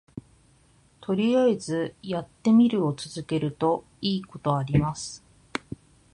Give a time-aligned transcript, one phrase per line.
[0.99, 5.23] とりあえずやってみるを続けるといいことあります